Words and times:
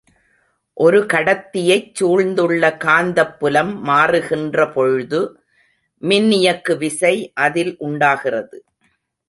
ஒரு 0.77 0.99
கடத்தியைச் 1.13 1.91
சூழ்ந்துள்ள 1.99 2.71
காந்தப்புலம் 2.85 3.71
மாறுகின்ற 3.85 4.65
பொழுது, 4.73 5.21
மின்னியக்கு 6.01 6.75
விசை 6.77 7.15
அதில் 7.41 7.73
உண்டாகிறது. 7.79 8.57